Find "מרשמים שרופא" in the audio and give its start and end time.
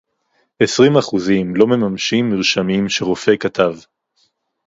2.29-3.31